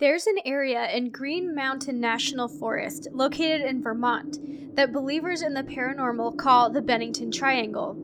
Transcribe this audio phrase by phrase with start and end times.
[0.00, 5.62] There's an area in Green Mountain National Forest, located in Vermont, that believers in the
[5.62, 7.96] paranormal call the Bennington Triangle.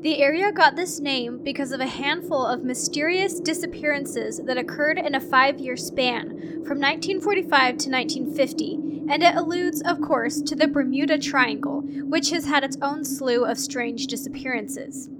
[0.00, 5.14] The area got this name because of a handful of mysterious disappearances that occurred in
[5.14, 6.30] a five year span
[6.64, 8.74] from 1945 to 1950,
[9.10, 13.44] and it alludes, of course, to the Bermuda Triangle, which has had its own slew
[13.44, 15.10] of strange disappearances.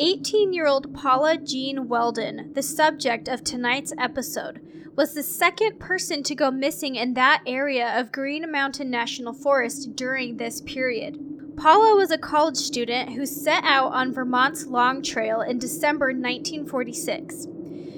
[0.00, 4.60] 18 year old Paula Jean Welden, the subject of tonight's episode,
[4.96, 9.96] was the second person to go missing in that area of Green Mountain National Forest
[9.96, 11.18] during this period.
[11.56, 17.48] Paula was a college student who set out on Vermont's Long Trail in December 1946.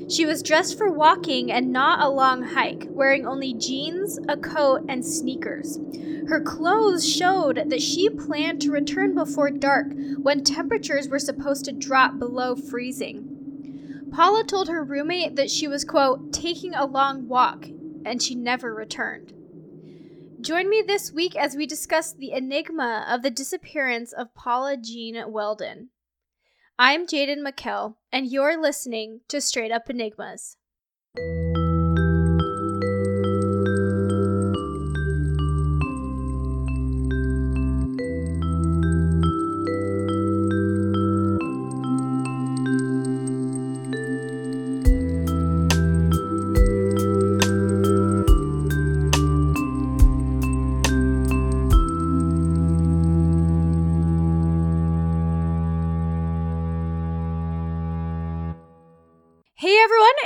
[0.09, 4.85] She was dressed for walking and not a long hike, wearing only jeans, a coat,
[4.89, 5.79] and sneakers.
[6.29, 9.89] Her clothes showed that she planned to return before dark
[10.23, 13.26] when temperatures were supposed to drop below freezing.
[14.11, 17.67] Paula told her roommate that she was, quote, taking a long walk,
[18.05, 19.33] and she never returned.
[20.41, 25.17] Join me this week as we discuss the enigma of the disappearance of Paula Jean
[25.17, 25.89] Welden.
[26.79, 30.57] I'm Jaden McKell, and you're listening to Straight Up Enigmas.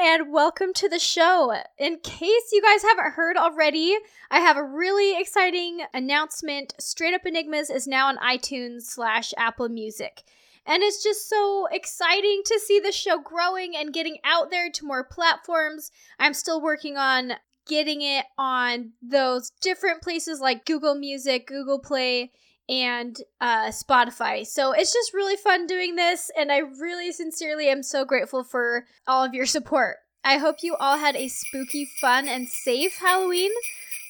[0.00, 1.54] And welcome to the show.
[1.78, 3.96] In case you guys haven't heard already,
[4.30, 6.74] I have a really exciting announcement.
[6.78, 10.24] Straight Up Enigmas is now on iTunes slash Apple Music.
[10.66, 14.84] And it's just so exciting to see the show growing and getting out there to
[14.84, 15.90] more platforms.
[16.18, 17.32] I'm still working on
[17.66, 22.32] getting it on those different places like Google Music, Google Play,
[22.70, 24.46] and uh, Spotify.
[24.46, 28.86] So it's just really fun doing this, and I really sincerely am so grateful for
[29.06, 29.96] all of your support.
[30.22, 33.50] I hope you all had a spooky, fun, and safe Halloween.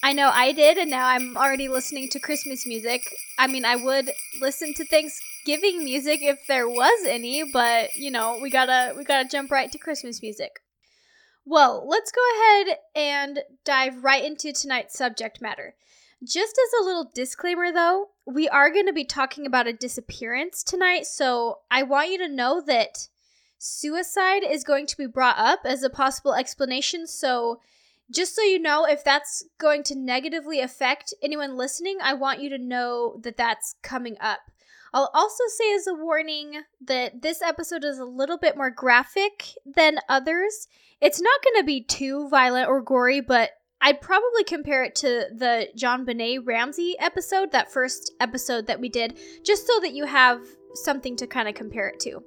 [0.02, 3.02] I know I did, and now I'm already listening to Christmas music.
[3.38, 4.10] I mean, I would
[4.40, 9.28] listen to Thanksgiving music if there was any, but you know, we gotta we gotta
[9.28, 10.52] jump right to Christmas music.
[11.46, 15.74] Well, let's go ahead and dive right into tonight's subject matter.
[16.22, 20.62] Just as a little disclaimer, though, we are going to be talking about a disappearance
[20.62, 23.08] tonight, so I want you to know that
[23.56, 27.06] suicide is going to be brought up as a possible explanation.
[27.06, 27.60] So,
[28.10, 32.50] just so you know, if that's going to negatively affect anyone listening, I want you
[32.50, 34.40] to know that that's coming up.
[34.92, 39.54] I'll also say as a warning that this episode is a little bit more graphic
[39.64, 40.66] than others.
[41.00, 43.52] It's not going to be too violent or gory, but
[43.82, 49.18] I'd probably compare it to the JonBenét Ramsey episode, that first episode that we did,
[49.42, 50.42] just so that you have
[50.74, 52.22] something to kind of compare it to.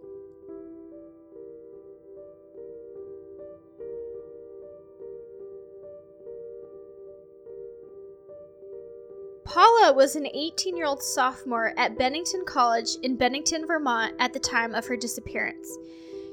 [9.46, 14.40] Paula was an 18 year old sophomore at Bennington College in Bennington, Vermont at the
[14.40, 15.78] time of her disappearance.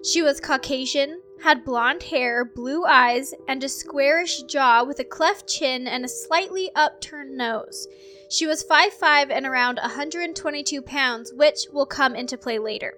[0.02, 5.46] She was Caucasian, had blonde hair, blue eyes, and a squarish jaw with a cleft
[5.46, 7.86] chin and a slightly upturned nose.
[8.30, 12.94] She was 5'5 and around 122 pounds, which will come into play later.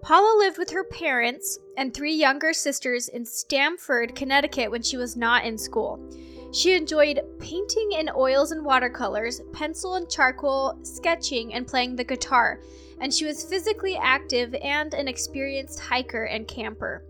[0.00, 5.16] Paula lived with her parents and three younger sisters in Stamford, Connecticut when she was
[5.16, 6.00] not in school.
[6.52, 12.60] She enjoyed painting in oils and watercolors, pencil and charcoal, sketching, and playing the guitar,
[13.02, 17.02] and she was physically active and an experienced hiker and camper.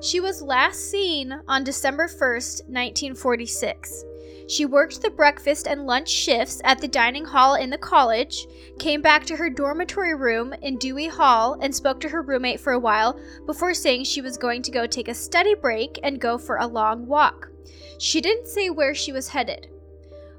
[0.00, 4.04] She was last seen on December 1st, 1946.
[4.48, 8.46] She worked the breakfast and lunch shifts at the dining hall in the college,
[8.78, 12.72] came back to her dormitory room in Dewey Hall, and spoke to her roommate for
[12.72, 16.38] a while before saying she was going to go take a study break and go
[16.38, 17.50] for a long walk.
[17.98, 19.68] She didn't say where she was headed.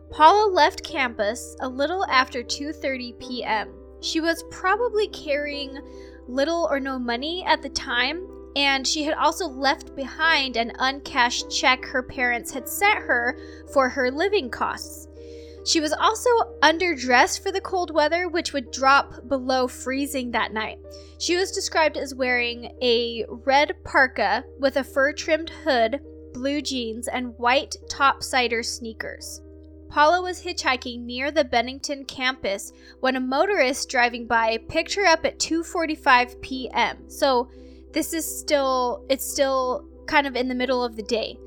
[0.10, 3.77] Paula left campus a little after 2:30 p.m.
[4.02, 5.80] She was probably carrying
[6.28, 8.28] little or no money at the time
[8.58, 13.38] and she had also left behind an uncashed check her parents had sent her
[13.72, 15.08] for her living costs.
[15.64, 16.30] She was also
[16.64, 20.80] underdressed for the cold weather, which would drop below freezing that night.
[21.20, 26.00] She was described as wearing a red parka with a fur trimmed hood,
[26.34, 29.42] blue jeans, and white topsider sneakers.
[29.98, 35.26] Paula was hitchhiking near the Bennington campus when a motorist driving by picked her up
[35.26, 37.10] at 2:45 p.m.
[37.10, 37.50] So
[37.94, 41.40] this is still it's still kind of in the middle of the day.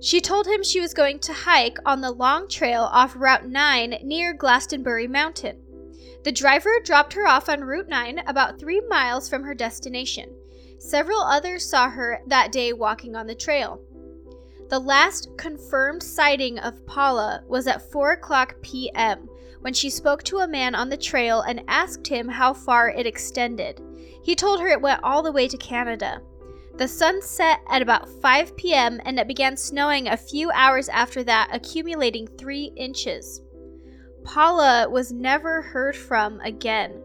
[0.00, 4.00] She told him she was going to hike on the long trail off Route 9
[4.02, 5.62] near Glastonbury Mountain.
[6.24, 10.34] The driver dropped her off on Route 9 about three miles from her destination.
[10.80, 13.80] Several others saw her that day walking on the trail.
[14.68, 19.28] The last confirmed sighting of Paula was at 4 o'clock p.m.
[19.60, 23.06] when she spoke to a man on the trail and asked him how far it
[23.06, 23.80] extended.
[24.24, 26.20] He told her it went all the way to Canada.
[26.78, 29.00] The sun set at about 5 p.m.
[29.04, 33.42] and it began snowing a few hours after that, accumulating three inches.
[34.24, 37.00] Paula was never heard from again.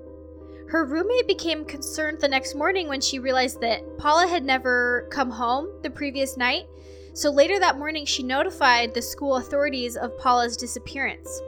[0.67, 5.29] Her roommate became concerned the next morning when she realized that Paula had never come
[5.29, 6.65] home the previous night
[7.13, 11.41] so later that morning, she notified the school authorities of Paula's disappearance.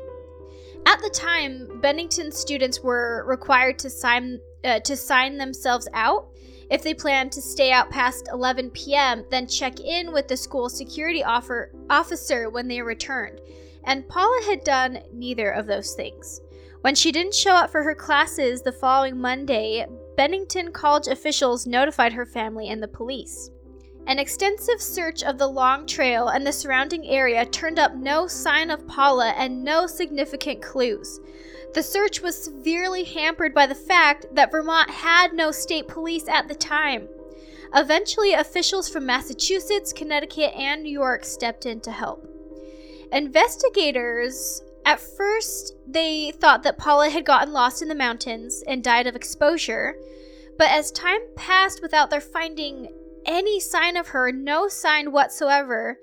[0.86, 6.27] At the time, Bennington students were required to sign uh, to sign themselves out.
[6.69, 10.69] If they planned to stay out past 11 p.m., then check in with the school
[10.69, 13.42] security offer, officer when they returned.
[13.83, 16.42] And Paula had done neither of those things.
[16.81, 19.86] When she didn't show up for her classes the following Monday,
[20.16, 23.50] Bennington College officials notified her family and the police.
[24.05, 28.69] An extensive search of the Long Trail and the surrounding area turned up no sign
[28.69, 31.21] of Paula and no significant clues.
[31.73, 36.47] The search was severely hampered by the fact that Vermont had no state police at
[36.47, 37.07] the time.
[37.73, 42.27] Eventually, officials from Massachusetts, Connecticut, and New York stepped in to help.
[43.11, 49.07] Investigators at first they thought that Paula had gotten lost in the mountains and died
[49.07, 49.95] of exposure,
[50.57, 52.89] but as time passed without their finding
[53.25, 55.97] any sign of her, no sign whatsoever,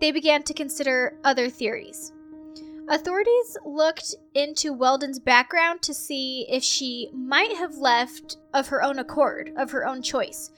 [0.00, 2.12] they began to consider other theories.
[2.88, 8.98] Authorities looked into Welden's background to see if she might have left of her own
[8.98, 10.50] accord, of her own choice.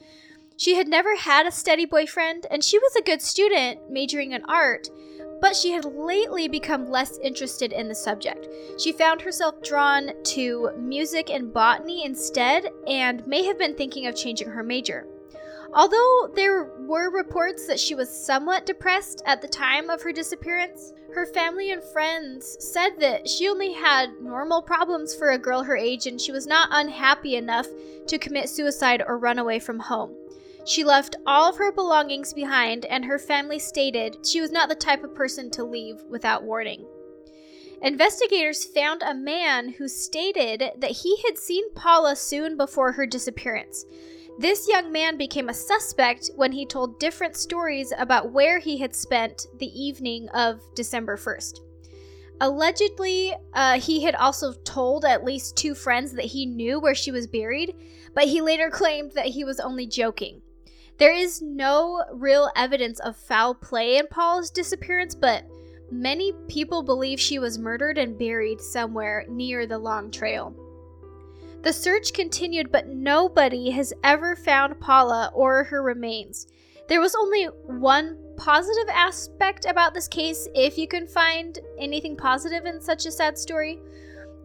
[0.57, 4.43] She had never had a steady boyfriend, and she was a good student, majoring in
[4.45, 4.89] art,
[5.39, 8.47] but she had lately become less interested in the subject.
[8.77, 14.15] She found herself drawn to music and botany instead, and may have been thinking of
[14.15, 15.07] changing her major.
[15.73, 20.93] Although there were reports that she was somewhat depressed at the time of her disappearance,
[21.13, 25.75] her family and friends said that she only had normal problems for a girl her
[25.75, 27.67] age and she was not unhappy enough
[28.07, 30.15] to commit suicide or run away from home.
[30.67, 34.75] She left all of her belongings behind, and her family stated she was not the
[34.75, 36.85] type of person to leave without warning.
[37.81, 43.85] Investigators found a man who stated that he had seen Paula soon before her disappearance.
[44.39, 48.95] This young man became a suspect when he told different stories about where he had
[48.95, 51.61] spent the evening of December 1st.
[52.39, 57.09] Allegedly, uh, he had also told at least two friends that he knew where she
[57.09, 57.75] was buried,
[58.13, 60.43] but he later claimed that he was only joking.
[60.99, 65.45] There is no real evidence of foul play in Paul's disappearance, but
[65.91, 70.55] many people believe she was murdered and buried somewhere near the Long Trail.
[71.63, 76.47] The search continued, but nobody has ever found Paula or her remains.
[76.87, 82.65] There was only one positive aspect about this case, if you can find anything positive
[82.65, 83.79] in such a sad story.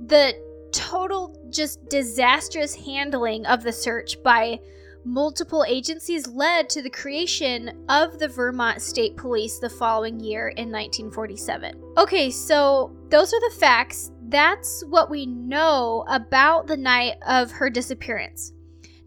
[0.06, 0.34] The
[0.72, 4.58] total, just disastrous handling of the search by
[5.04, 10.70] multiple agencies led to the creation of the Vermont State Police the following year in
[10.70, 11.74] 1947.
[11.98, 17.70] Okay, so those are the facts that's what we know about the night of her
[17.70, 18.52] disappearance.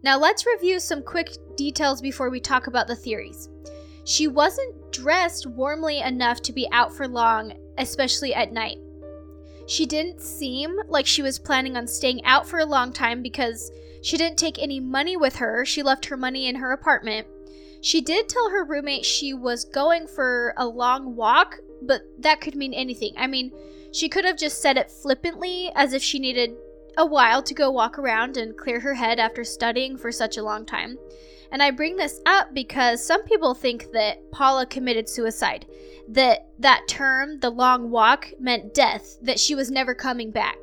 [0.02, 3.48] Now, let's review some quick details before we talk about the theories.
[4.04, 8.78] She wasn't dressed warmly enough to be out for long, especially at night.
[9.66, 13.70] She didn't seem like she was planning on staying out for a long time because
[14.02, 15.64] she didn't take any money with her.
[15.64, 17.26] She left her money in her apartment.
[17.80, 22.54] She did tell her roommate she was going for a long walk, but that could
[22.54, 23.12] mean anything.
[23.16, 23.50] I mean,
[23.96, 26.54] she could have just said it flippantly, as if she needed
[26.98, 30.42] a while to go walk around and clear her head after studying for such a
[30.42, 30.98] long time.
[31.50, 35.64] And I bring this up because some people think that Paula committed suicide,
[36.08, 40.58] that that term, the long walk, meant death, that she was never coming back.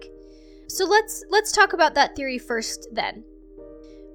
[0.67, 3.23] So let's let's talk about that theory first then.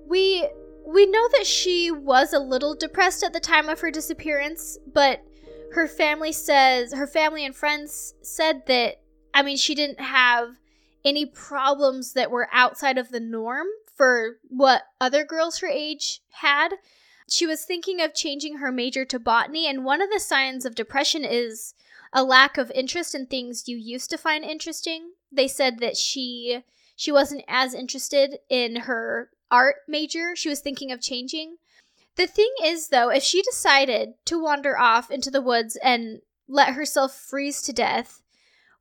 [0.07, 0.49] We
[0.87, 5.25] we know that she was a little depressed at the time of her disappearance, but
[5.73, 9.01] her family says her family and friends said that
[9.39, 10.57] I mean, she didn't have
[11.05, 16.71] any problems that were outside of the norm for what other girls her age had.
[17.31, 20.75] She was thinking of changing her major to botany, and one of the signs of
[20.75, 21.73] depression is
[22.13, 25.13] a lack of interest in things you used to find interesting.
[25.31, 26.65] They said that she
[26.97, 30.35] she wasn't as interested in her art major.
[30.35, 31.59] She was thinking of changing.
[32.17, 36.71] The thing is, though, if she decided to wander off into the woods and let
[36.75, 38.21] herself freeze to death,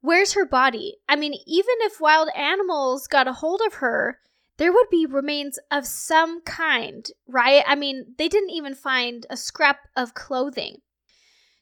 [0.02, 0.98] where's her body?
[1.08, 4.20] I mean, even if wild animals got a hold of her,
[4.58, 7.64] there would be remains of some kind, right?
[7.68, 10.78] I mean, they didn't even find a scrap of clothing.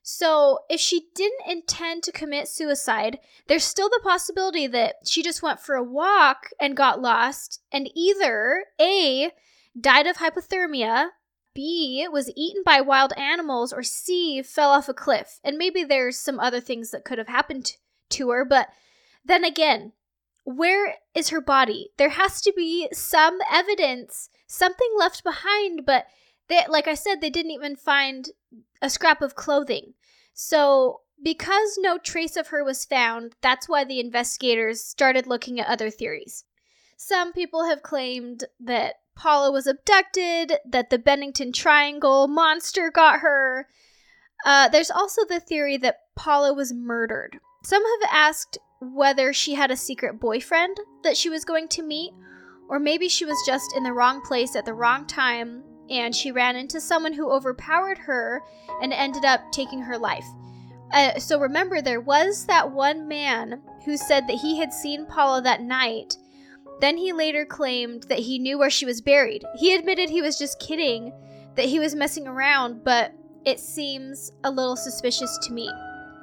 [0.07, 5.41] So, if she didn't intend to commit suicide, there's still the possibility that she just
[5.41, 9.31] went for a walk and got lost, and either A,
[9.79, 11.07] died of hypothermia,
[11.55, 15.39] B, was eaten by wild animals, or C, fell off a cliff.
[15.43, 17.71] And maybe there's some other things that could have happened
[18.11, 18.69] to her, but
[19.23, 19.93] then again,
[20.43, 21.89] where is her body?
[21.97, 26.05] There has to be some evidence, something left behind, but
[26.47, 28.29] they, like I said, they didn't even find
[28.81, 29.93] a scrap of clothing.
[30.33, 35.67] So, because no trace of her was found, that's why the investigators started looking at
[35.67, 36.43] other theories.
[36.97, 43.67] Some people have claimed that Paula was abducted, that the Bennington Triangle monster got her.
[44.45, 47.39] Uh, there's also the theory that Paula was murdered.
[47.65, 52.13] Some have asked whether she had a secret boyfriend that she was going to meet,
[52.69, 56.31] or maybe she was just in the wrong place at the wrong time and she
[56.31, 58.43] ran into someone who overpowered her
[58.83, 60.27] and ended up taking her life.
[60.93, 65.41] Uh, so remember, there was that one man who said that he had seen Paula
[65.41, 66.17] that night.
[66.81, 69.43] Then he later claimed that he knew where she was buried.
[69.55, 71.11] He admitted he was just kidding,
[71.55, 73.11] that he was messing around, but
[73.43, 75.67] it seems a little suspicious to me.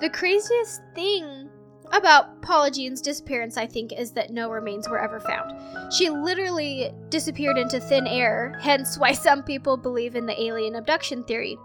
[0.03, 1.49] The craziest thing
[1.93, 5.53] about Paula Jean's disappearance, I think, is that no remains were ever found.
[5.95, 11.23] She literally disappeared into thin air, hence why some people believe in the alien abduction
[11.23, 11.57] theory.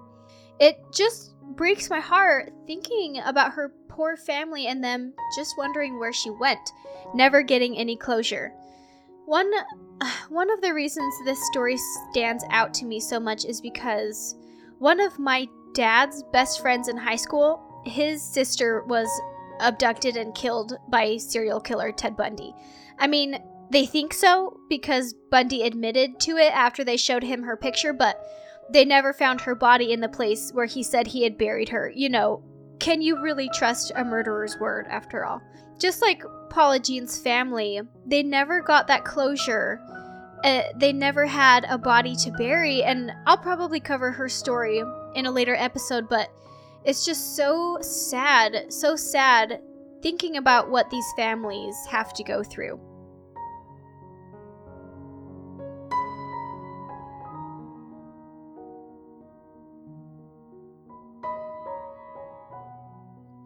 [0.59, 6.13] It just breaks my heart thinking about her poor family and them just wondering where
[6.13, 6.73] she went,
[7.15, 8.53] never getting any closure.
[9.25, 9.51] One
[10.29, 11.77] one of the reasons this story
[12.11, 14.35] stands out to me so much is because
[14.77, 19.07] one of my dad's best friends in high school, his sister was
[19.59, 22.53] abducted and killed by serial killer Ted Bundy.
[22.99, 27.57] I mean, they think so because Bundy admitted to it after they showed him her
[27.57, 28.21] picture, but
[28.71, 31.91] they never found her body in the place where he said he had buried her.
[31.93, 32.43] You know,
[32.79, 35.41] can you really trust a murderer's word after all?
[35.79, 39.79] Just like Paula Jean's family, they never got that closure.
[40.43, 44.81] Uh, they never had a body to bury, and I'll probably cover her story
[45.15, 46.29] in a later episode, but
[46.87, 49.61] it's just so sad, so sad
[50.01, 52.79] thinking about what these families have to go through.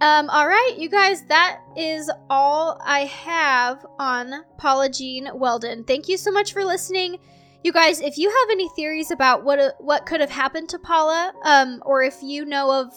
[0.01, 5.85] Um, all right, you guys, that is all I have on Paula Jean Welden.
[5.87, 7.17] Thank you so much for listening.
[7.63, 10.79] You guys, if you have any theories about what uh, what could have happened to
[10.79, 12.91] Paula, um, or if you know of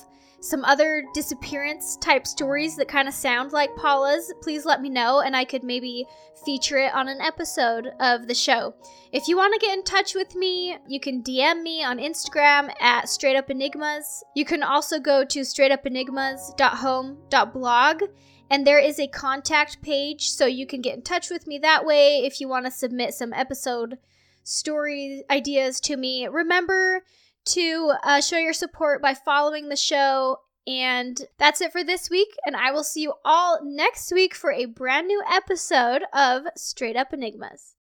[0.44, 5.22] some other disappearance type stories that kind of sound like Paula's, please let me know
[5.22, 6.04] and I could maybe
[6.44, 8.74] feature it on an episode of the show.
[9.10, 12.70] If you want to get in touch with me, you can DM me on Instagram
[12.78, 14.22] at Straight Up Enigmas.
[14.36, 18.02] You can also go to straightupenigmas.home.blog
[18.50, 21.86] and there is a contact page so you can get in touch with me that
[21.86, 23.96] way if you want to submit some episode
[24.42, 26.26] story ideas to me.
[26.26, 27.00] Remember,
[27.46, 30.40] to uh, show your support by following the show.
[30.66, 32.36] And that's it for this week.
[32.46, 36.96] And I will see you all next week for a brand new episode of Straight
[36.96, 37.72] Up Enigmas.